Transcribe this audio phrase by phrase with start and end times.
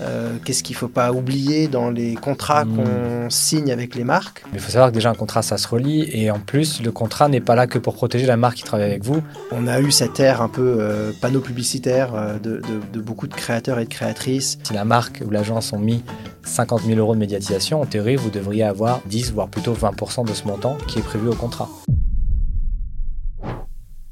[0.00, 2.76] euh, Qu'est-ce qu'il ne faut pas oublier dans les contrats Hmm.
[2.76, 4.44] qu'on signe avec les marques?
[4.52, 6.08] Il faut savoir que déjà un contrat, ça se relie.
[6.12, 8.86] Et en plus, le contrat n'est pas là que pour protéger la marque qui travaille
[8.86, 9.22] avec vous.
[9.52, 13.26] On a eu cette ère un peu euh, panneau publicitaire euh, de, de- de beaucoup
[13.26, 14.58] de créateurs et de créatrices.
[14.64, 16.02] Si la marque ou l'agence ont mis
[16.44, 20.32] 50 000 euros de médiatisation, en théorie, vous devriez avoir 10, voire plutôt 20% de
[20.32, 21.68] ce montant qui est prévu au contrat.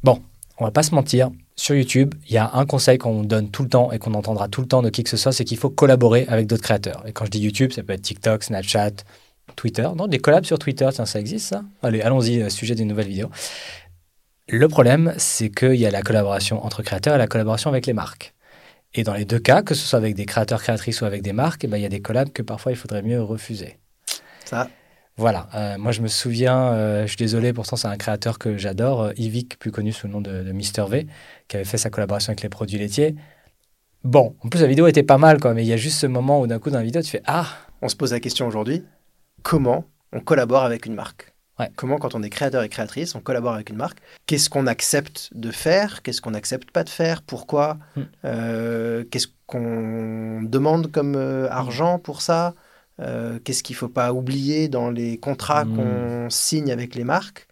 [0.03, 0.21] Bon,
[0.59, 1.30] on va pas se mentir.
[1.54, 4.48] Sur YouTube, il y a un conseil qu'on donne tout le temps et qu'on entendra
[4.48, 7.02] tout le temps de qui que ce soit, c'est qu'il faut collaborer avec d'autres créateurs.
[7.06, 8.92] Et quand je dis YouTube, ça peut être TikTok, Snapchat,
[9.55, 9.88] Twitter.
[9.97, 11.62] Non, des collabs sur Twitter, tiens, ça existe ça?
[11.83, 13.30] Allez, allons-y, euh, sujet d'une nouvelle vidéo.
[14.48, 17.92] Le problème, c'est qu'il y a la collaboration entre créateurs et la collaboration avec les
[17.92, 18.34] marques.
[18.95, 21.33] Et dans les deux cas, que ce soit avec des créateurs, créatrices ou avec des
[21.33, 23.78] marques, eh ben, il y a des collabs que parfois il faudrait mieux refuser.
[24.45, 24.69] Ça,
[25.19, 28.59] Voilà, euh, moi je me souviens, euh, je suis désolé, pourtant c'est un créateur que
[28.59, 31.06] j'adore, euh, Yvick, plus connu sous le nom de, de Mister V,
[31.48, 33.16] qui avait fait sa collaboration avec les produits laitiers.
[34.05, 36.06] Bon, en plus la vidéo était pas mal, quoi, mais il y a juste ce
[36.06, 37.47] moment où d'un coup dans la vidéo tu fais Ah,
[37.80, 38.84] on se pose la question aujourd'hui
[39.42, 41.33] comment on collabore avec une marque?
[41.59, 41.70] Ouais.
[41.77, 43.98] Comment, quand on est créateur et créatrice, on collabore avec une marque?
[44.27, 46.03] Qu'est-ce qu'on accepte de faire?
[46.03, 47.22] Qu'est-ce qu'on n'accepte pas de faire?
[47.22, 47.78] Pourquoi?
[47.97, 48.03] Hmm.
[48.27, 51.17] Euh, Qu'est-ce qu'on demande comme
[51.50, 52.53] argent pour ça?
[53.00, 55.77] Euh, Qu'est-ce qu'il ne faut pas oublier dans les contrats Hmm.
[55.77, 57.47] qu'on signe avec les marques?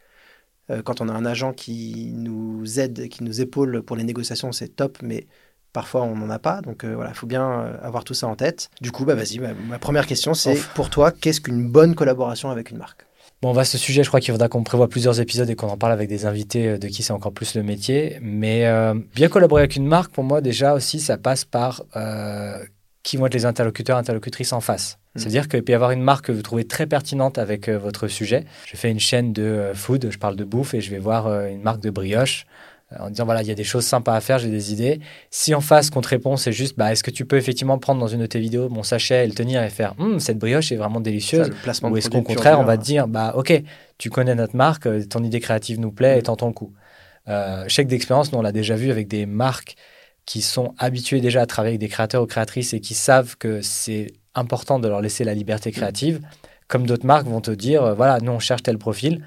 [0.70, 4.53] Euh, Quand on a un agent qui nous aide, qui nous épaule pour les négociations,
[4.53, 5.27] c'est top, mais
[5.75, 6.62] parfois on n'en a pas.
[6.62, 8.70] Donc euh, voilà, il faut bien avoir tout ça en tête.
[8.81, 10.73] Du coup, bah, vas-y, ma, ma première question, c'est Ouf.
[10.75, 13.05] pour toi, qu'est-ce qu'une bonne collaboration avec une marque?
[13.42, 15.56] Bon, on va à ce sujet, je crois qu'il faudra qu'on prévoit plusieurs épisodes et
[15.56, 18.19] qu'on en parle avec des invités de qui c'est encore plus le métier.
[18.23, 22.58] Mais euh, bien collaborer avec une marque, pour moi, déjà aussi, ça passe par euh,
[23.05, 24.99] qui vont être les interlocuteurs, interlocutrices en face.
[25.15, 25.19] Mm.
[25.21, 28.09] C'est-à-dire qu'il peut y avoir une marque que vous trouvez très pertinente avec euh, votre
[28.09, 28.45] sujet.
[28.67, 31.29] Je fais une chaîne de euh, food, je parle de bouffe et je vais voir
[31.29, 32.47] euh, une marque de brioche
[33.01, 35.01] en disant voilà, il y a des choses sympas à faire, j'ai des idées.
[35.31, 38.07] Si en face, contre répond, c'est juste bah, est-ce que tu peux effectivement prendre dans
[38.07, 40.77] une de tes vidéos mon sachet et le tenir et faire Hum, cette brioche est
[40.77, 43.63] vraiment délicieuse Ça, ou est-ce qu'au contraire, on va te dire, bah ok,
[43.99, 46.19] tu connais notre marque, ton idée créative nous plaît, Mm.
[46.19, 46.73] et tentons le coup.
[47.29, 49.77] Euh, chèque d'expérience, nous on l'a déjà vu avec des marques
[50.27, 53.61] qui sont habituées déjà à travailler avec des créateurs ou créatrices et qui savent que
[53.61, 56.20] c'est important de leur laisser la liberté créative.
[56.68, 59.23] Comme d'autres marques vont te dire, euh, voilà, nous on cherche tel profil,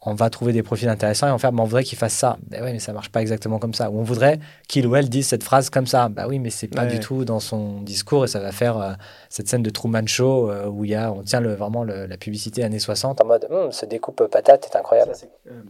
[0.00, 2.14] on va trouver des profils intéressants et on va faire, mais on voudrait qu'il fasse
[2.14, 2.38] ça.
[2.46, 3.90] Ben ouais, mais ça marche pas exactement comme ça.
[3.90, 4.38] Ou on voudrait
[4.68, 6.08] qu'il ou elle dise cette phrase comme ça.
[6.08, 6.88] Bah oui, mais c'est pas Ouais.
[6.88, 8.92] du tout dans son discours et ça va faire euh,
[9.28, 12.06] cette scène de Truman Show euh, où il y a, on tient le, vraiment le-
[12.06, 15.12] la publicité années 60 en mode, Hum, ce découpe patate est incroyable.
[15.48, 15.62] Euh,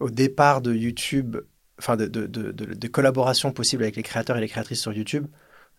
[0.00, 1.36] au départ de YouTube,
[1.78, 5.26] enfin de, de, de, de- collaborations possibles avec les créateurs et les créatrices sur YouTube,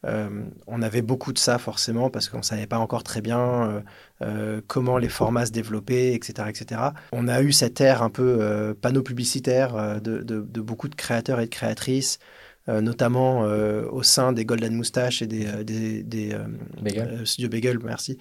[0.05, 3.39] euh, on avait beaucoup de ça forcément parce qu'on ne savait pas encore très bien
[3.69, 3.81] euh,
[4.21, 6.81] euh, comment les formats se développaient, etc., etc.
[7.11, 11.39] On a eu cette ère un peu panneau publicitaire de, de- de beaucoup de créateurs
[11.39, 12.19] et de créatrices,
[12.67, 16.35] notamment au sein des Golden Moustache et des, des, des,
[16.81, 17.25] Bagel.
[17.25, 18.17] Studio Bagel, merci,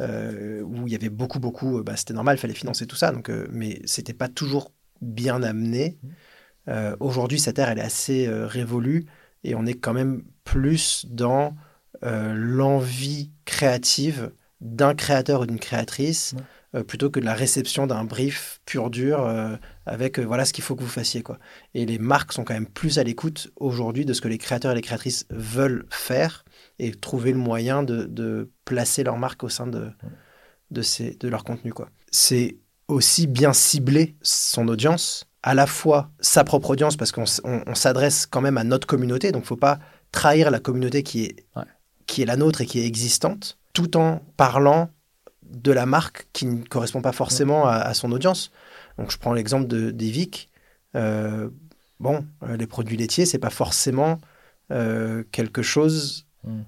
[0.00, 3.30] où il y avait beaucoup, beaucoup, bah, c'était normal, il fallait financer tout ça, donc,
[3.52, 5.98] mais c'était pas toujours bien amené.
[6.68, 9.06] Euh, Aujourd'hui, cette ère, elle est assez euh, révolue
[9.44, 11.56] et on est quand même plus dans
[12.04, 16.34] euh, l'envie créative d'un créateur ou d'une créatrice
[16.74, 16.84] Ouais.
[16.84, 19.26] plutôt que de la réception d'un brief pur dur
[19.86, 21.22] avec voilà ce qu'il faut que vous fassiez.
[21.22, 21.38] Quoi.
[21.72, 24.72] Et les marques sont quand même plus à l'écoute aujourd'hui de ce que les créateurs
[24.72, 26.44] et les créatrices veulent faire
[26.78, 29.90] et trouver le moyen de, de placer leur marque au sein de,
[30.70, 31.72] de, ces, de leur contenu.
[31.72, 31.88] Quoi.
[32.10, 37.40] C'est aussi bien cibler son audience, à la fois sa propre audience, parce qu'on s-
[37.44, 39.78] on- on s'adresse quand même à notre communauté, donc il ne faut pas
[40.12, 41.62] trahir la communauté qui est, Ouais.
[42.06, 44.90] qui est la nôtre et qui est existante, tout en parlant
[45.42, 48.50] de la marque qui ne correspond pas forcément à, à son audience.
[48.98, 50.50] Donc je prends l'exemple de d'Evic.
[50.96, 51.48] Euh,
[52.00, 54.18] bon, euh, les produits laitiers, c'est pas forcément
[54.70, 56.26] euh, quelque chose.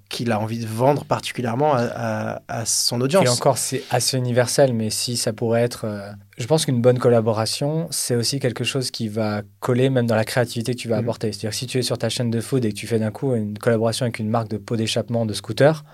[0.08, 3.24] Qu'il a envie de vendre particulièrement à, à- à son audience.
[3.24, 5.84] Et encore, c'est assez universel, mais si ça pourrait être.
[5.84, 10.16] euh, Je pense qu'une bonne collaboration, c'est aussi quelque chose qui va coller même dans
[10.16, 11.02] la créativité que tu vas Mhm.
[11.04, 11.32] apporter.
[11.32, 13.10] C'est-à-dire que si tu es sur ta chaîne de food et que tu fais d'un
[13.10, 15.84] coup une collaboration avec une marque de pot d'échappement de scooter,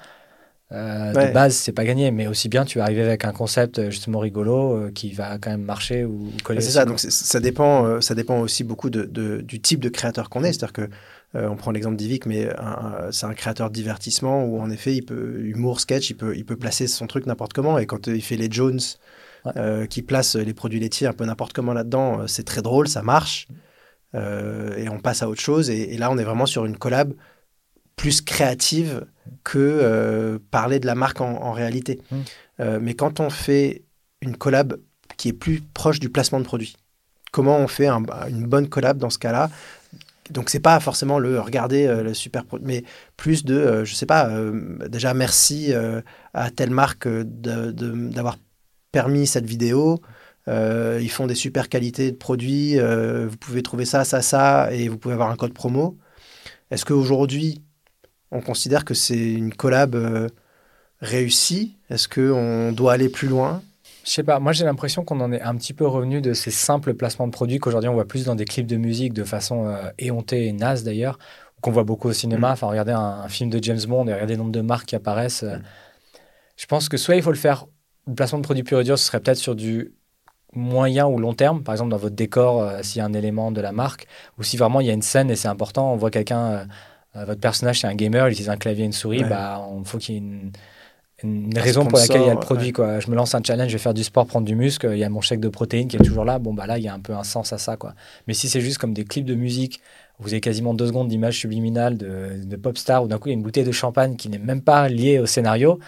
[0.72, 1.28] euh, Ouais.
[1.28, 3.90] de base, c'est pas gagné, mais aussi bien tu vas arriver avec un concept euh,
[3.90, 6.60] justement rigolo euh, qui va quand même marcher ou, ou coller.
[6.60, 9.88] C'est ça, donc ça dépend, euh, ça dépend aussi beaucoup de, de- du type de
[9.88, 10.52] créateur qu'on est.
[10.52, 10.88] C'est-à-dire que
[11.34, 12.48] on prend l'exemple d'Ivic, mais
[13.10, 16.46] c'est un créateur de divertissement où en effet, il peut humour, sketch, il peut, il
[16.46, 17.76] peut placer son truc n'importe comment.
[17.78, 18.80] Et quand il fait les Jones,
[19.44, 19.86] Ouais.
[19.86, 23.48] qui place les produits laitiers un peu n'importe comment là-dedans, c'est très drôle, ça marche.
[24.14, 25.68] Et on passe à autre chose.
[25.68, 27.12] Et, et là, on est vraiment sur une collab
[27.96, 29.04] plus créative
[29.44, 32.00] que euh, parler de la marque en, en réalité.
[32.10, 32.16] Mm.
[32.60, 33.82] Euh, mais quand on fait
[34.22, 34.76] une collab
[35.16, 36.76] qui est plus proche du placement de produit,
[37.32, 39.50] comment on fait un- une bonne collab dans ce cas-là?
[40.30, 42.82] Donc c'est pas forcément le regarder le super mais
[43.16, 44.28] plus de je sais pas
[44.88, 45.72] déjà merci
[46.34, 48.36] à telle marque d'avoir
[48.90, 50.00] permis cette vidéo
[50.48, 54.98] ils font des super qualités de produits vous pouvez trouver ça ça ça et vous
[54.98, 55.96] pouvez avoir un code promo
[56.72, 57.62] est-ce qu'aujourd'hui
[58.30, 60.30] on considère que c'est une collab
[61.00, 63.62] réussie Est-ce qu'on doit aller plus loin?
[64.06, 66.52] Je sais pas, moi j'ai l'impression qu'on en est un petit peu revenu de ces
[66.52, 69.66] simples placements de produits qu'aujourd'hui on voit plus dans des clips de musique de façon
[69.66, 71.18] euh, éhontée et naze d'ailleurs,
[71.60, 72.50] qu'on voit beaucoup au cinéma.
[72.50, 72.52] Mm.
[72.52, 75.42] Enfin, regardez un, film de James Bond et regardez le nombre de marques qui apparaissent.
[75.42, 75.56] Euh.
[75.56, 75.62] Mm.
[76.56, 77.66] Je pense que soit il faut le faire,
[78.06, 79.92] le placement de produits pur et dur, ce serait peut-être sur du
[80.52, 83.50] moyen ou long terme, par exemple dans votre décor, euh, s'il y a un élément
[83.50, 84.06] de la marque,
[84.38, 86.68] ou si vraiment il y a une scène et c'est important, on voit quelqu'un,
[87.24, 89.98] votre personnage c'est un gamer, il utilise un clavier et une souris, bah, il faut
[89.98, 90.52] qu'il y ait une
[91.22, 92.72] une raison pour laquelle il y a le produit.
[92.72, 93.00] Quoi.
[93.00, 95.04] Je me lance un challenge, je vais faire du sport, prendre du muscle, il y
[95.04, 96.38] a mon chèque de protéines qui est toujours là.
[96.38, 97.76] Bon, bah là, il y a un peu un sens à ça.
[97.76, 97.94] Quoi.
[98.26, 99.80] Mais si c'est juste comme des clips de musique,
[100.18, 103.32] vous avez quasiment deux secondes d'image subliminale de, de pop star, où d'un coup, il
[103.32, 105.78] y a une bouteille de champagne qui n'est même pas liée au scénario.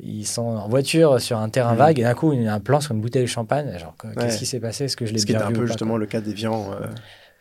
[0.00, 1.78] Ils sont en voiture sur un terrain mmh.
[1.78, 3.76] vague et d'un coup, il y a un plan sur une bouteille de champagne.
[3.78, 4.84] Genre, qu'est-ce qui s'est passé?
[4.84, 6.86] Est-ce que je l'ai bien vu un peu justement le cas d'Evian euh,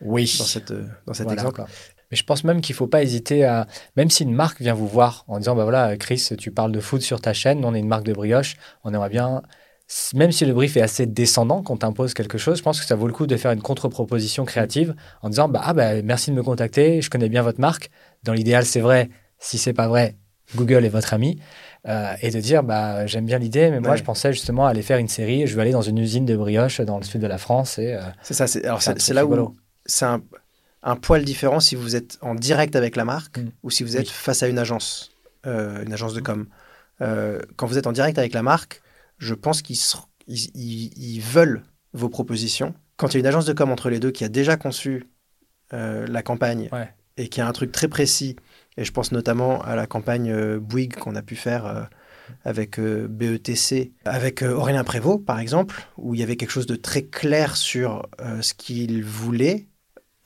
[0.02, 0.36] oui.
[0.40, 1.64] dans, cette, euh, dans cet exemple.
[2.12, 4.74] Mais je pense même qu'il ne faut pas hésiter à, même si une marque vient
[4.74, 7.68] vous voir en disant, bah voilà, Chris, tu parles de food sur ta chaîne, nous
[7.68, 9.42] on est une marque de brioche, on aimerait bien,
[10.14, 12.96] même si le brief est assez descendant, qu'on t'impose quelque chose, je pense que ça
[12.96, 16.36] vaut le coup de faire une contre-proposition créative en disant, bah, ah, bah, merci de
[16.36, 17.90] me contacter, je connais bien votre marque.
[18.24, 19.10] Dans l'idéal, c'est vrai.
[19.40, 20.16] Si c'est pas vrai,
[20.56, 21.40] Google est votre ami.
[21.88, 24.98] Euh, et de dire, bah, j'aime bien l'idée, mais moi, je pensais justement aller faire
[24.98, 27.38] une série, je vais aller dans une usine de brioche dans le sud de la
[27.38, 27.80] France.
[27.80, 29.56] et euh, C'est ça, c'est, alors c'est, là où
[29.86, 30.22] c'est un
[30.88, 33.50] un poil différent si vous êtes en direct avec la marque mm.
[33.62, 35.12] ou si vous êtes face à une agence,
[35.46, 36.48] euh, une agence de com.
[37.02, 38.82] Euh, quand vous êtes en direct avec la marque,
[39.18, 39.78] je pense qu'ils
[40.28, 42.74] ils, veulent vos propositions.
[42.96, 45.06] Quand il y a une agence de com entre les deux qui a déjà conçu
[45.74, 46.70] euh, la campagne
[47.18, 48.38] et qui a un truc très précis,
[48.78, 51.90] et je pense notamment à la campagne Bouygues qu'on a pu faire
[52.46, 57.02] avec BETC, avec Aurélien Prévost par exemple, où il y avait quelque chose de très
[57.02, 58.08] clair sur
[58.42, 59.68] ce qu'il voulait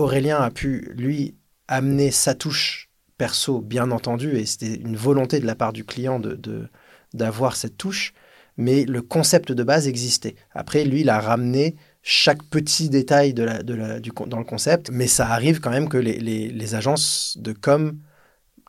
[0.02, 1.36] Aurélien a pu, lui,
[1.68, 6.20] amener sa touche perso, bien entendu, et c'était une volonté de la part du client
[6.20, 6.68] de,
[7.14, 8.14] d'avoir cette touche,
[8.58, 10.36] mais le concept de base existait.
[10.54, 15.70] Après, lui, il a ramené chaque petit détail dans le concept, mais ça arrive quand
[15.70, 18.00] même que les, les, agences de com,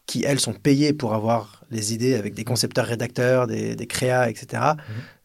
[0.07, 4.29] qui elles sont payées pour avoir les idées avec des concepteurs rédacteurs, des, des créas,
[4.29, 4.63] etc.,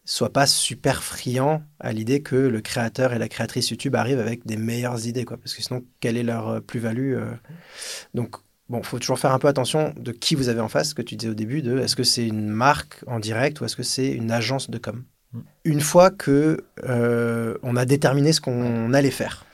[0.07, 4.45] soit pas super friand à l'idée que le créateur et la créatrice YouTube arrivent avec
[4.45, 5.35] des meilleures idées, quoi.
[5.35, 7.33] Parce que sinon, quelle est leur euh, plus-value euh?
[8.13, 8.37] Donc,
[8.69, 11.01] bon, faut toujours faire un peu attention de qui vous avez en face, ce que
[11.01, 13.83] tu disais au début, de est-ce que c'est une marque en direct ou est-ce que
[13.83, 15.03] c'est une agence de com?
[15.33, 15.39] Mm.
[15.65, 19.45] Une fois que euh, on a déterminé ce qu'on allait faire,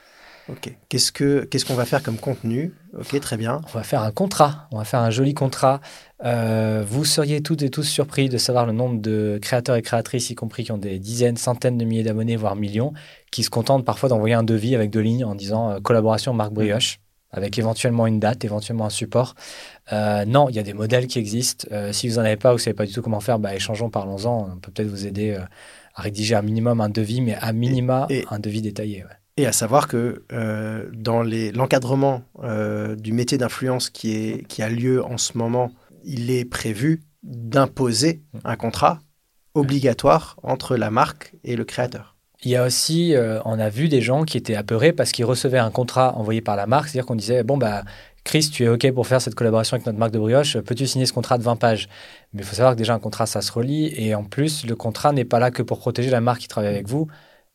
[0.48, 0.76] Ok.
[0.88, 2.74] Qu'est-ce que qu'est-ce qu'on va faire comme contenu?
[2.98, 3.62] Ok, très bien.
[3.64, 4.68] On va faire un contrat.
[4.72, 5.80] On va faire un joli contrat.
[6.24, 10.30] Euh, vous seriez toutes et tous surpris de savoir le nombre de créateurs et créatrices,
[10.30, 12.92] y compris qui ont des dizaines, centaines de milliers d'abonnés, voire millions,
[13.30, 16.52] qui se contentent parfois d'envoyer un devis avec deux lignes en disant euh, collaboration marque
[16.52, 17.00] brioche,
[17.30, 19.34] avec éventuellement une date, éventuellement un support.
[19.92, 21.66] Euh, non, il y a des modèles qui existent.
[21.92, 23.54] si vous n'en avez pas ou vous ne savez pas du tout comment faire, bah,
[23.54, 24.50] échangeons, parlons-en.
[24.52, 25.38] On peut peut-être vous aider
[25.94, 29.04] à rédiger un minimum un devis, mais à minima un devis détaillé.
[29.36, 35.18] Et à savoir que euh, dans l'encadrement euh, du métier d'influence qui, a lieu en
[35.18, 35.72] ce moment,
[36.04, 39.00] il est prévu d'imposer un contrat
[39.54, 42.14] obligatoire entre la marque et le créateur.
[42.44, 45.24] Il y a aussi, euh, on a vu des gens qui étaient apeurés parce qu'ils
[45.24, 47.82] recevaient un contrat envoyé par la marque, c'est-à-dire qu'on disait, bon, bah,
[48.22, 51.06] Chris, tu es OK pour faire cette collaboration avec notre marque de brioche, peux-tu signer
[51.06, 51.88] ce contrat de 20 pages?
[52.32, 54.76] Mais il faut savoir que déjà un contrat, ça se relie, et en plus, le
[54.76, 57.08] contrat n'est pas là que pour protéger la marque qui travaille avec vous,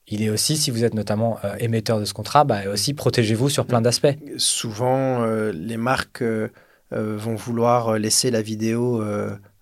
[0.10, 3.50] il est aussi, si vous êtes notamment euh, émetteur de ce contrat, bah, aussi protégez-vous
[3.50, 4.16] sur plein d'aspects.
[4.38, 6.50] Souvent, euh, les marques euh,
[6.92, 9.04] vont vouloir laisser la vidéo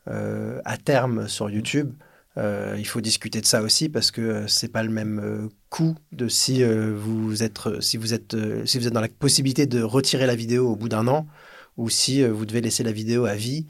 [0.10, 1.92] à terme sur YouTube.
[2.38, 6.64] il faut discuter de ça aussi parce que c'est pas le même coût de si
[6.64, 10.70] vous êtes si vous êtes si vous êtes dans la possibilité de retirer la vidéo
[10.70, 11.28] au bout d'un an
[11.76, 13.68] ou si vous devez laisser la vidéo à vie.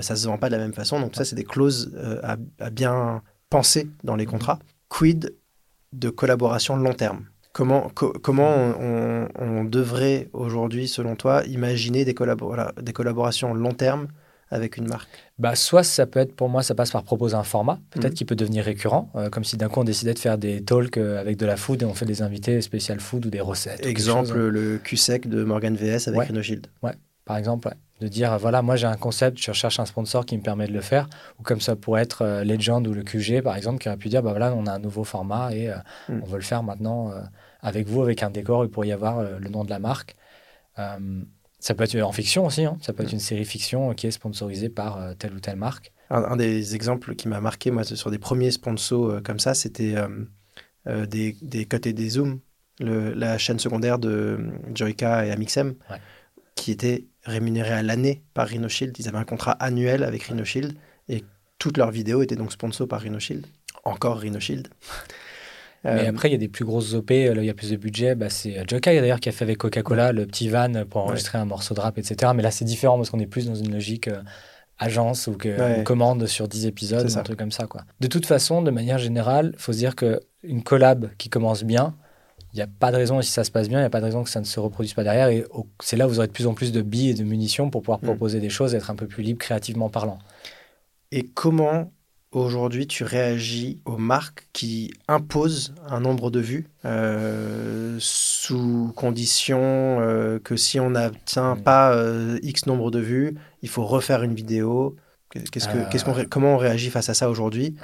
[0.00, 1.00] ça se vend pas de la même façon.
[1.00, 4.60] Donc ça, c'est des clauses à, à, bien penser dans les contrats.
[4.88, 5.34] Quid
[5.92, 13.54] de collaboration long terme Comment, comment on, devrait aujourd'hui, selon toi, imaginer des, des collaborations
[13.54, 14.06] long terme
[14.50, 15.08] avec une marque?
[15.36, 18.14] Bah, Soit ça peut être, pour moi, ça passe par proposer un format, peut-être mhm.
[18.14, 20.96] qui peut devenir récurrent, euh, comme si d'un coup on décidait de faire des talks
[20.96, 23.84] euh, avec de la food et on fait des invités spécial food ou des recettes.
[23.84, 26.60] Exemple, le Q-Sec de Morgan VS avec ouais.
[26.82, 26.92] Ouais,
[27.24, 27.68] par exemple,
[28.00, 30.72] de dire voilà, moi j'ai un concept, je recherche un sponsor qui me permet de
[30.72, 33.88] le faire, ou comme ça pourrait être euh, Legend ou le QG par exemple, qui
[33.88, 35.76] aurait pu dire bah voilà, on a un nouveau format et euh,
[36.08, 36.20] hmm.
[36.22, 37.20] on veut le faire maintenant euh,
[37.62, 40.16] avec vous, avec un décor, il pourrait y avoir le nom de la marque.
[40.80, 41.22] Euh,
[41.58, 42.78] ça peut être en fiction aussi, hein.
[42.80, 45.92] ça peut être une série fiction qui est sponsorisée par euh, telle ou telle marque.
[46.08, 49.94] Un, des exemples qui m'a marqué, moi, sur des premiers sponsors euh, comme ça, c'était
[50.86, 52.40] des, des et des zooms,
[52.80, 54.40] la chaîne secondaire de
[54.74, 55.74] Joyka et Amixem,
[56.54, 58.98] qui était rémunérée à l'année par RhinoShield.
[58.98, 60.74] Ils avaient un contrat annuel avec RhinoShield
[61.08, 61.24] et
[61.58, 63.46] toutes leurs vidéos étaient donc sponsor par RhinoShield.
[63.84, 64.68] Encore RhinoShield.
[65.84, 67.70] Mais euh, après, il y a des plus grosses OP, là il y a plus
[67.70, 68.14] de budget.
[68.14, 71.38] Bah, c'est euh, Jokai d'ailleurs qui a fait avec Coca-Cola le petit van pour enregistrer
[71.38, 72.32] un morceau de rap, etc.
[72.34, 74.20] Mais là, c'est différent parce qu'on est plus dans une logique euh,
[74.78, 77.66] agence ou que commande sur 10 épisodes, un truc comme ça.
[77.66, 77.82] Quoi.
[78.00, 81.94] De toute façon, de manière générale, il faut se dire qu'une collab qui commence bien,
[82.52, 84.00] il n'y a pas de raison, si ça se passe bien, il n'y a pas
[84.00, 85.28] de raison que ça ne se reproduise pas derrière.
[85.28, 85.44] Et
[85.80, 87.82] c'est là où vous aurez de plus en plus de billes et de munitions pour
[87.82, 88.06] pouvoir mm.
[88.06, 90.18] proposer des choses et être un peu plus libre créativement parlant.
[91.12, 91.92] Et comment
[92.32, 99.60] aujourd'hui tu réagis aux marques qui imposent un nombre de vues euh, sous condition
[100.00, 101.62] euh, que si on n'atteint mm.
[101.62, 104.96] pas euh, X nombre de vues, il faut refaire une vidéo?
[105.30, 107.76] Qu'est-ce que, qu'est-ce qu'on, Comment on réagit face à ça aujourd'hui?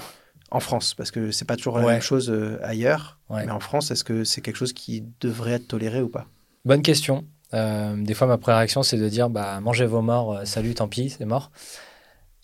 [0.50, 4.05] En France Parce que c'est pas toujours la même chose ailleurs, mais en France, est-ce
[4.05, 6.26] que c'est quelque chose qui devrait être toléré ou pas?
[6.65, 7.25] Bonne question.
[7.53, 11.11] des fois, ma première réaction, c'est de dire bah, mangez vos morts, salut, tant pis,
[11.11, 11.50] c'est mort.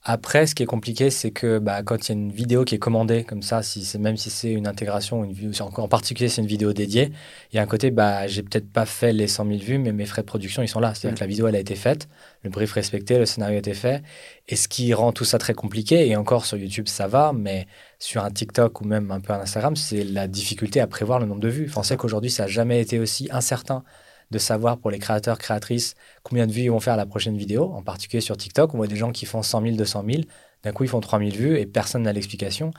[0.04, 2.75] Après, ce qui est compliqué, c'est que bah, quand il y a une vidéo qui
[2.75, 6.28] est commandée comme ça, si c'est même si c'est une intégration, une vue, en particulier
[6.28, 7.12] c'est une vidéo dédiée,
[7.52, 9.92] il y a un côté, bah, j'ai peut-être pas fait les 100 000 vues, mais
[9.92, 10.92] mes frais de production, ils sont là.
[10.92, 11.18] C'est-à-dire mm.
[11.18, 12.09] que la vidéo, elle a été faite,
[12.42, 14.02] le brief respecté, le scénario a été fait.
[14.49, 17.68] Et ce qui rend tout ça très compliqué, et encore sur YouTube, ça va, mais
[18.00, 21.26] sur un TikTok ou même un peu un Instagram, c'est la difficulté à prévoir le
[21.26, 21.66] nombre de vues.
[21.68, 23.85] Enfin, on sait qu'aujourd'hui, ça n'a jamais été aussi incertain
[24.32, 27.70] de savoir pour les créateurs, créatrices, combien de vues ils vont faire la prochaine vidéo.
[27.72, 30.22] En particulier sur TikTok, on voit des gens qui font 100 000, 200 000.
[30.64, 32.72] D'un coup, ils font 3 000 vues et personne n'a l'explication.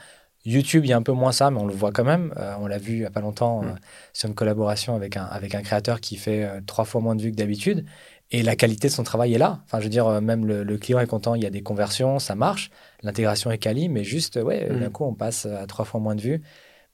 [0.45, 2.33] YouTube, il y a un peu moins ça, mais on le voit quand même.
[2.37, 3.67] Euh, on l'a vu il n'y a pas longtemps mm.
[3.67, 3.71] euh,
[4.11, 7.21] sur une collaboration avec un, avec un créateur qui fait euh, trois fois moins de
[7.21, 7.85] vues que d'habitude.
[8.31, 9.61] Et la qualité de son travail est là.
[9.65, 12.33] Enfin, je veux dire, même le, client est content, il y a des conversions, ça
[12.33, 12.71] marche.
[13.03, 14.79] L'intégration est quali, mais juste, ouais, mm.
[14.79, 16.41] d'un coup, on passe à trois fois moins de vues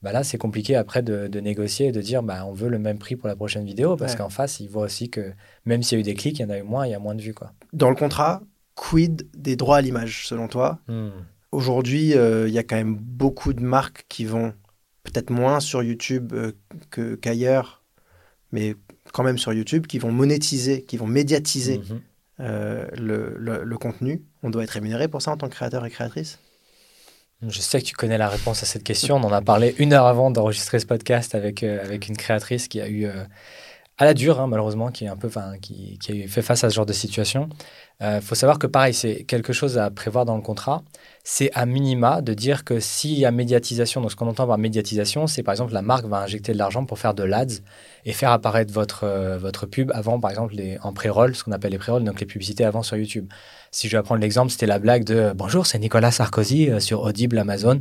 [0.01, 2.99] bah là, c'est compliqué après de, négocier et de dire bah, on veut le même
[2.99, 5.33] prix pour la prochaine vidéo parce qu'en face, ils voient aussi que
[5.65, 6.93] même s'il y a eu des clics, il y en a eu moins, il y
[6.93, 7.33] a moins de vues.
[7.33, 7.51] Quoi.
[7.73, 8.41] Dans le contrat,
[8.75, 10.79] quid des droits à l'image selon toi?
[10.87, 11.09] Hmm.
[11.51, 14.53] Aujourd'hui, euh, il y a quand même beaucoup de marques qui vont
[15.03, 16.51] peut-être moins sur YouTube euh,
[16.91, 17.83] que, qu'ailleurs,
[18.51, 18.75] mais
[19.11, 22.01] quand même sur YouTube, qui vont monétiser, qui vont médiatiser mhm.
[22.41, 24.21] euh, le, le contenu.
[24.43, 26.39] On doit être rémunéré pour ça en tant que créateur et créatrice?
[27.48, 29.15] Je sais que tu connais la réponse à cette question.
[29.15, 32.67] On en a parlé une heure avant d'enregistrer ce podcast avec, euh, avec une créatrice
[32.67, 33.24] qui a eu, euh,
[33.99, 35.29] à la dure, hein, malheureusement, qui, est un peu,
[35.61, 37.49] qui, qui, a fait face à ce genre de situation.
[37.99, 40.83] Il euh, faut savoir que, pareil, c'est quelque chose à prévoir dans le contrat.
[41.25, 44.57] C'est à minima de dire que s'il y a médiatisation, donc ce qu'on entend par
[44.57, 47.61] médiatisation, c'est par exemple la marque va injecter de l'argent pour faire de l'ads
[48.05, 51.73] et faire apparaître votre, votre pub avant, par exemple, les, en pré-roll, ce qu'on appelle
[51.73, 53.27] les pré-roll, donc les publicités avant sur YouTube.
[53.71, 57.01] Si je vais prendre l'exemple, c'était la blague de Bonjour, c'est Nicolas Sarkozy euh, sur
[57.01, 57.79] Audible Amazon.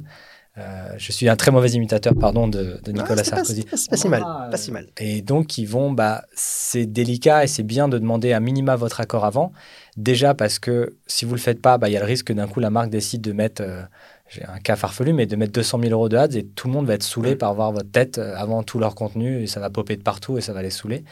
[0.59, 3.65] Euh, je suis un très mauvais imitateur, pardon, de, Nicolas Sarkozy.
[3.75, 4.88] C'est pas, si mal, pas si mal.
[4.99, 9.00] Et donc, ils vont, bah, c'est délicat et c'est bien de demander à minima votre
[9.00, 9.53] accord avant.
[9.97, 12.33] Déjà parce que si vous le faites pas, bah, il y a le risque que
[12.33, 13.83] d'un coup la marque décide de mettre, euh,
[14.29, 16.73] j'ai un cas farfelu, mais de mettre 200 000 euros de ads et tout le
[16.73, 19.71] monde va être saoulé par voir votre tête avant tout leur contenu et ça va
[19.71, 21.05] popper de partout et ça va les saouler.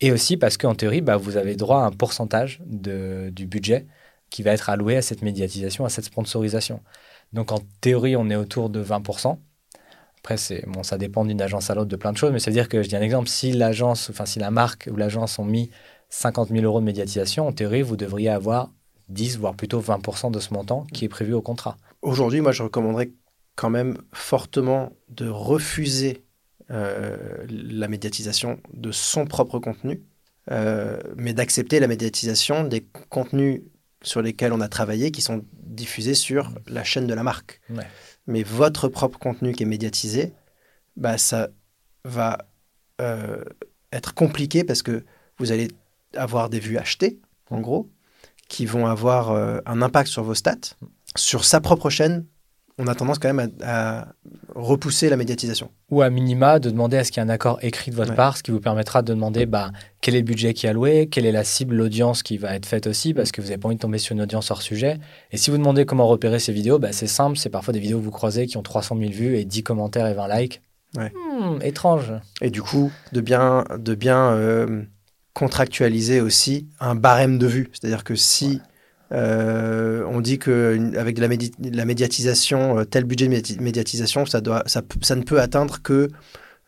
[0.00, 3.86] Et aussi parce qu'en théorie, bah, vous avez droit à un pourcentage de, du budget
[4.30, 6.80] qui va être alloué à cette médiatisation, à cette sponsorisation.
[7.32, 9.38] Donc en théorie, on est autour de 20%.
[10.18, 12.82] Après, bon, ça dépend d'une agence à l'autre de plein de choses, mais c'est-à-dire que
[12.82, 15.70] je dis un exemple, si l'agence, enfin si la marque ou l'agence ont mis
[16.10, 18.70] 50 000 euros de médiatisation, en théorie, vous devriez avoir
[19.08, 21.76] 10, voire plutôt 20% de ce montant qui est prévu au contrat.
[22.02, 23.10] Aujourd'hui, moi, je recommanderais
[23.56, 26.24] quand même fortement de refuser
[26.70, 27.16] euh,
[27.48, 30.02] la médiatisation de son propre contenu,
[30.50, 33.62] euh, mais d'accepter la médiatisation des contenus
[34.02, 37.60] sur lesquels on a travaillé qui sont diffusés sur la chaîne de la marque.
[38.26, 40.32] Mais votre propre contenu qui est médiatisé,
[40.96, 41.48] bah, ça
[42.04, 42.38] va
[43.00, 43.44] euh,
[43.92, 45.04] être compliqué parce que
[45.38, 45.68] vous allez
[46.14, 47.90] avoir des vues achetées, en gros,
[48.48, 50.74] qui vont avoir euh, un impact sur vos stats.
[51.16, 52.26] Sur sa propre chaîne,
[52.78, 54.08] on a tendance quand même à,
[54.54, 55.70] repousser la médiatisation.
[55.90, 58.14] Ou à minima, de demander à ce qu'il y ait un accord écrit de votre
[58.14, 61.08] part, ce qui vous permettra de demander bah, quel est le budget qui est alloué,
[61.08, 63.68] quelle est la cible, l'audience qui va être faite aussi, parce que vous n'avez pas
[63.68, 64.98] envie de tomber sur une audience hors sujet.
[65.32, 67.98] Et si vous demandez comment repérer ces vidéos, bah, c'est simple, c'est parfois des vidéos
[67.98, 70.62] que vous croisez qui ont 300 000 vues et 10 commentaires et 20 likes.
[70.96, 72.12] Hmm, étrange.
[72.40, 74.82] Et du coup, de bien, de bien euh,
[75.34, 77.70] contractualiser aussi un barème de vues.
[77.72, 78.60] C'est-à-dire que si...
[79.12, 81.28] Euh, on dit qu'avec la,
[81.72, 86.08] la médiatisation, euh, tel budget de médiatisation, ça, doit, ça, ça ne peut atteindre que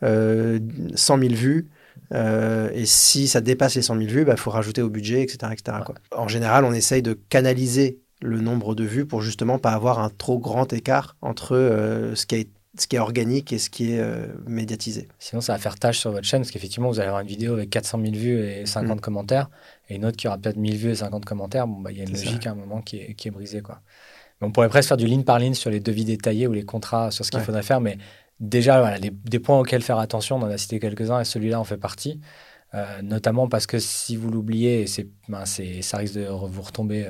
[0.02, 1.68] 100 000 vues.
[2.12, 5.22] Euh, et si ça dépasse les 100 000 vues, il bah, faut rajouter au budget,
[5.22, 5.52] etc.
[5.52, 5.78] etc.
[5.84, 5.94] Quoi.
[6.16, 10.10] En général, on essaye de canaliser le nombre de vues pour justement pas avoir un
[10.10, 12.48] trop grand écart entre euh, ce, qui est,
[12.80, 15.08] ce qui est organique et ce qui est euh, médiatisé.
[15.18, 17.54] Sinon, ça va faire tâche sur votre chaîne parce qu'effectivement, vous allez avoir une vidéo
[17.54, 19.00] avec 400 000 vues et 50 mm.
[19.00, 19.50] commentaires
[19.88, 21.66] et une autre qui aura peut-être 1000 vues et 50 commentaires.
[21.66, 23.60] Bon, bah, il y a une logique à un moment qui est, qui est brisée.
[23.60, 23.80] Quoi.
[24.40, 27.10] on pourrait presque faire du ligne par ligne sur les devis détaillés ou les contrats
[27.10, 27.98] sur ce qu'il faudrait faire, mais
[28.38, 31.64] déjà, voilà, des points auxquels faire attention, on en a cité quelques-uns et celui-là en
[31.64, 32.20] fait partie.
[32.72, 37.08] Euh, notamment parce que si vous l'oubliez, c'est, ben, ça risque de vous retomber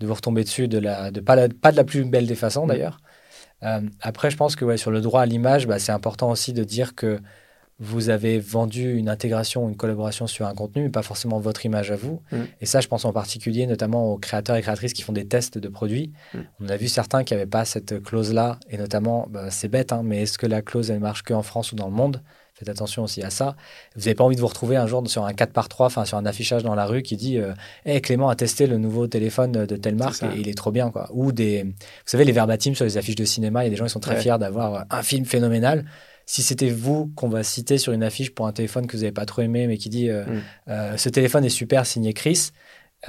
[0.00, 2.64] de vous retomber dessus de la, de pas, pas de la plus belle des façons
[2.64, 2.68] mm.
[2.68, 3.00] d'ailleurs.
[3.62, 6.52] Euh, après, je pense que ouais, sur le droit à l'image, bah, c'est important aussi
[6.52, 7.20] de dire que
[7.78, 11.90] vous avez vendu une intégration, une collaboration sur un contenu, mais pas forcément votre image
[11.90, 12.22] à vous.
[12.32, 12.36] Mm.
[12.62, 15.58] Et ça, je pense en particulier notamment aux créateurs et créatrices qui font des tests
[15.58, 16.12] de produits.
[16.32, 16.38] Mm.
[16.60, 20.02] On a vu certains qui n'avaient pas cette clause-là, et notamment, bah, c'est bête, hein,
[20.04, 22.22] mais est-ce que la clause, elle marche qu'en France ou dans le monde?
[22.58, 23.54] Faites attention aussi à ça.
[23.96, 26.06] Vous n'avez pas envie de vous retrouver un jour sur un 4 par 3 enfin
[26.06, 27.52] sur un affichage dans la rue qui dit euh,
[27.84, 30.90] hey, Clément a testé le nouveau téléphone de telle marque et il est trop bien.
[30.90, 31.10] Quoi.
[31.12, 31.64] Ou des.
[31.64, 31.72] Vous
[32.06, 34.00] savez, les verbatims sur les affiches de cinéma, il y a des gens qui sont
[34.00, 35.84] très fiers d'avoir euh, un film phénoménal.
[36.24, 39.12] Si c'était vous qu'on va citer sur une affiche pour un téléphone que vous n'avez
[39.12, 40.24] pas trop aimé, mais qui dit euh,
[40.66, 40.96] mm.
[40.96, 42.50] ce téléphone est super, signé Chris,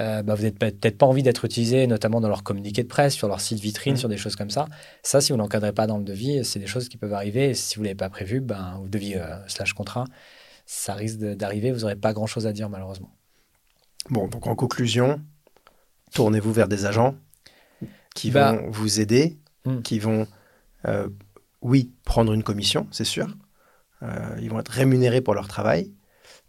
[0.00, 3.14] euh, bah, vous n'avez peut-être pas envie d'être utilisé, notamment dans leur communiqué de presse,
[3.14, 3.98] sur leur site vitrine, mm.
[3.98, 4.66] sur des choses comme ça.
[5.02, 7.50] Ça, si vous n'encadrez pas dans le devis, c'est des choses qui peuvent arriver.
[7.50, 10.04] Et si vous ne l'avez pas prévu, ben, devis euh, slash contrat,
[10.66, 11.72] ça risque d'arriver.
[11.72, 13.10] Vous n'aurez pas grand-chose à dire, malheureusement.
[14.10, 15.20] Bon, donc en conclusion,
[16.12, 17.16] tournez-vous vers des agents
[18.14, 19.82] qui bah vont vous aider, mm.
[19.82, 20.26] qui vont,
[20.86, 21.08] euh,
[21.60, 23.36] oui, prendre une commission, c'est sûr.
[24.40, 25.92] ils vont être rémunérés pour leur travail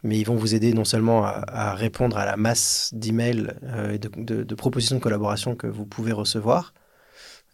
[0.03, 3.99] mais ils vont vous aider non seulement à, répondre à la masse d'emails euh, et
[3.99, 6.73] de, propositions de collaboration que vous pouvez recevoir,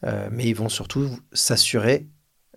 [0.04, 2.08] euh, mais ils vont surtout s'assurer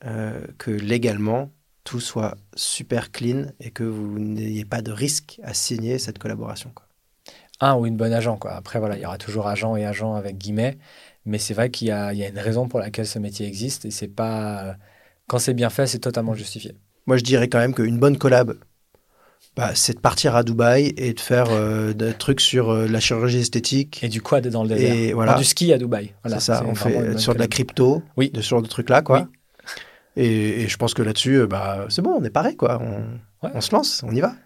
[0.04, 1.50] euh, que légalement
[1.84, 6.70] tout soit super clean et que vous n'ayez pas de risque à signer cette collaboration.
[6.74, 6.86] Quoi.
[7.60, 8.36] Un ou une bonne agent.
[8.36, 8.52] Quoi.
[8.52, 10.76] Après, voilà, il y aura toujours agent et agent avec guillemets,
[11.24, 13.90] mais c'est vrai qu'il y, y, a une raison pour laquelle ce métier existe et
[13.90, 14.76] c'est pas.
[15.28, 16.74] Quand c'est bien fait, c'est totalement justifié.
[17.06, 18.54] Moi, je dirais quand même qu'une bonne collab
[19.58, 23.00] bah, c'est de partir à Dubaï et de faire euh, des trucs sur euh, la
[23.00, 23.98] chirurgie esthétique.
[24.04, 24.94] Et du quad dans le désert.
[24.94, 25.34] Et voilà.
[25.34, 26.14] du ski à Dubaï.
[26.22, 28.30] Voilà, c'est ça, on fait sur de la crypto, oui.
[28.30, 29.26] de ce genre de trucs-là, quoi.
[30.14, 32.80] Et, je pense que là-dessus, euh, bah, c'est bon, on est pareil, quoi.
[33.42, 34.36] On, se lance, on y va.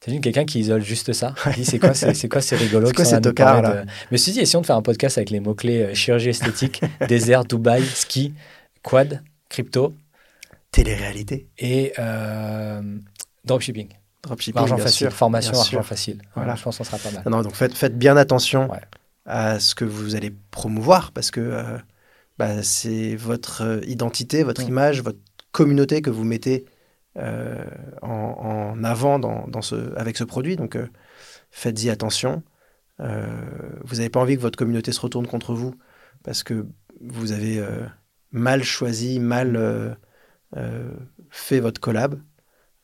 [0.00, 1.34] T'as vu quelqu'un qui isole juste ça?
[1.62, 2.88] C'est quoi, c'est quoi, c'est rigolo.
[2.88, 3.84] C'est quoi ces tocards là?
[4.10, 8.34] Mais si, essayons de faire un podcast avec les mots-clés chirurgie esthétique, désert, Dubaï, ski,
[8.82, 9.94] quad, crypto.
[10.72, 11.48] Télé-réalité.
[11.58, 11.94] Et
[13.46, 13.97] dropshipping.
[14.22, 16.22] Dropshipping, argent facile, formation, argent facile.
[16.34, 16.56] Voilà.
[16.56, 17.32] Je pense que ça sera pas mal.
[17.32, 18.68] Non, donc faites, faites bien attention
[19.26, 21.78] à ce que vous allez promouvoir parce que euh,
[22.38, 24.68] bah, c'est votre euh, identité, votre mm.
[24.68, 25.20] image, votre
[25.52, 26.64] communauté que vous mettez
[27.16, 27.64] euh,
[28.02, 30.56] en, avant dans, dans, ce, avec ce produit.
[30.56, 30.76] Donc
[31.50, 32.42] faites-y attention.
[32.98, 35.74] vous n'avez pas envie que votre communauté se retourne contre vous
[36.24, 36.66] parce que
[37.00, 37.64] vous avez
[38.32, 39.96] mal choisi, mal
[41.30, 42.20] fait votre collab.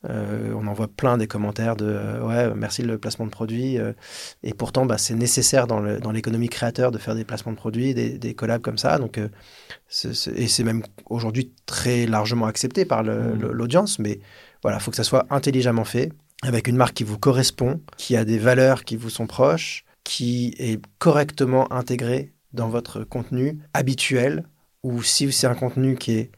[0.09, 3.77] Euh, on en voit plein des commentaires de euh, ouais merci le placement de produits
[3.77, 3.93] euh,
[4.43, 8.33] et pourtant bah, c'est nécessaire dans l'économie créateur de faire des placements de produits des,
[8.35, 13.39] collabs comme ça donc et c'est même aujourd'hui très largement accepté par mmh.
[13.51, 14.19] l'audience mais
[14.61, 16.11] voilà faut que ça soit intelligemment fait
[16.43, 20.53] avec une marque qui vous correspond qui a des valeurs qui vous sont proches qui
[20.59, 24.45] est correctement intégrée dans votre contenu habituel
[24.83, 26.31] ou si c'est un contenu qui est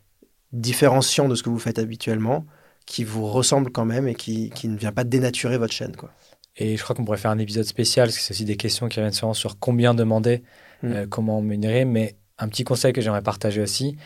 [0.54, 2.46] différenciant de ce que vous faites habituellement
[2.88, 5.96] qui vous ressemble quand même et qui, qui ne vient pas dénaturer votre chaîne.
[5.96, 6.10] Quoi.
[6.56, 8.88] Et je crois qu'on pourrait faire un épisode spécial, parce que c'est aussi des questions
[8.88, 10.42] qui reviennent souvent sur combien demander,
[10.82, 10.92] mm.
[10.92, 11.86] euh, comment rémunérer.
[11.86, 13.98] Mais un petit conseil que j'aimerais partager aussi,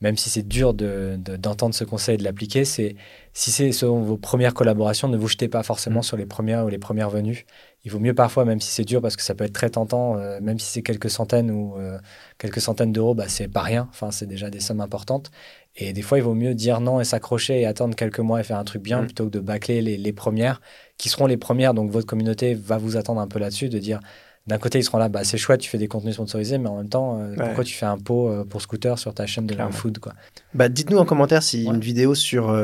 [0.00, 2.96] même si c'est dur d'entendre de, ce conseil et de l'appliquer, c'est
[3.34, 6.04] si c'est selon vos premières collaborations, ne vous jetez pas forcément mm.
[6.04, 7.46] sur les premières ou les premières venues.
[7.84, 10.18] Il vaut mieux parfois, même si c'est dur, parce que ça peut être très tentant,
[10.18, 11.98] euh, même si c'est quelques centaines ou euh,
[12.36, 13.88] quelques centaines d'euros, bah, c'est pas rien.
[13.90, 15.30] Enfin, c'est déjà des sommes importantes.
[15.76, 18.42] Et des fois, il vaut mieux dire non et s'accrocher et attendre quelques mois et
[18.42, 19.06] faire un truc bien mm.
[19.06, 20.60] plutôt que de bâcler les, les, premières,
[20.98, 21.72] qui seront les premières.
[21.72, 24.00] Donc, votre communauté va vous attendre un peu là-dessus, de dire
[24.46, 26.76] d'un côté, ils seront là, bah, c'est chouette, tu fais des contenus sponsorisés, mais en
[26.76, 29.72] même temps, euh, pourquoi tu fais un pot pour scooter sur ta chaîne de Clairement.
[29.72, 30.12] food quoi?
[30.52, 32.54] Bah, Dites-nous en commentaire si une vidéo sur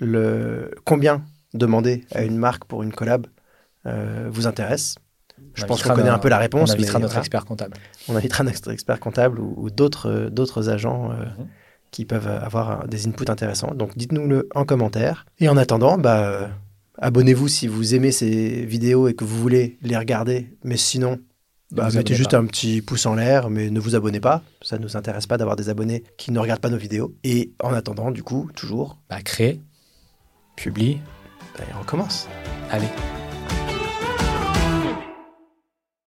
[0.00, 3.26] le combien demander à une marque pour une collab
[3.84, 4.96] vous intéresse.
[5.54, 6.70] Je pense qu'on connaît un peu la réponse.
[6.70, 7.76] On invitera notre expert comptable.
[8.08, 11.10] On invitera notre expert comptable ou, d'autres agents.
[11.10, 11.46] Mhm
[11.90, 13.74] qui peuvent avoir des inputs intéressants.
[13.74, 15.26] Donc dites-nous-le en commentaire.
[15.38, 16.46] Et en attendant, bah, euh,
[16.98, 20.56] abonnez-vous si vous aimez ces vidéos et que vous voulez les regarder.
[20.64, 21.18] Mais sinon,
[21.70, 24.42] bah, mettez juste un petit pouce en l'air, mais ne vous abonnez pas.
[24.62, 27.14] Ça ne nous intéresse pas d'avoir des abonnés qui ne regardent pas nos vidéos.
[27.24, 28.98] Et en attendant, du coup, toujours...
[29.08, 29.60] Bah, créer,
[30.56, 31.00] publie,
[31.58, 32.28] ben, on recommence.
[32.70, 32.88] Allez.